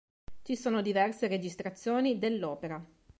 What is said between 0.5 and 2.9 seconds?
sono diverse registrazioni dell'opera.